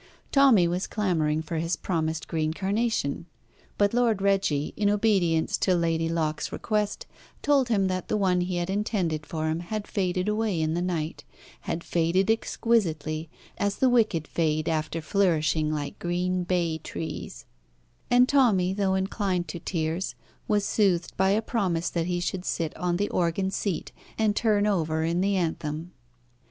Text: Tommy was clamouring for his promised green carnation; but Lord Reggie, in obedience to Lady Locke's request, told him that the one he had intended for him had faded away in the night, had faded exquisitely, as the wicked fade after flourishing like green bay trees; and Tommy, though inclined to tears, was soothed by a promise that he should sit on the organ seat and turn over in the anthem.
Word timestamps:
Tommy 0.31 0.67
was 0.67 0.87
clamouring 0.87 1.43
for 1.43 1.57
his 1.59 1.75
promised 1.75 2.27
green 2.27 2.53
carnation; 2.55 3.27
but 3.77 3.93
Lord 3.93 4.19
Reggie, 4.19 4.73
in 4.75 4.89
obedience 4.89 5.59
to 5.59 5.75
Lady 5.75 6.09
Locke's 6.09 6.51
request, 6.51 7.05
told 7.43 7.69
him 7.69 7.85
that 7.85 8.07
the 8.07 8.17
one 8.17 8.41
he 8.41 8.55
had 8.55 8.67
intended 8.67 9.27
for 9.27 9.47
him 9.47 9.59
had 9.59 9.85
faded 9.85 10.27
away 10.27 10.59
in 10.59 10.73
the 10.73 10.81
night, 10.81 11.23
had 11.69 11.83
faded 11.83 12.31
exquisitely, 12.31 13.29
as 13.59 13.75
the 13.75 13.89
wicked 13.89 14.27
fade 14.27 14.67
after 14.67 15.01
flourishing 15.03 15.71
like 15.71 15.99
green 15.99 16.45
bay 16.45 16.79
trees; 16.79 17.45
and 18.09 18.27
Tommy, 18.27 18.73
though 18.73 18.95
inclined 18.95 19.47
to 19.49 19.59
tears, 19.59 20.15
was 20.47 20.65
soothed 20.65 21.15
by 21.15 21.29
a 21.29 21.43
promise 21.43 21.91
that 21.91 22.07
he 22.07 22.19
should 22.19 22.43
sit 22.43 22.75
on 22.75 22.97
the 22.97 23.09
organ 23.09 23.51
seat 23.51 23.91
and 24.17 24.35
turn 24.35 24.65
over 24.65 25.03
in 25.03 25.21
the 25.21 25.35
anthem. 25.37 25.91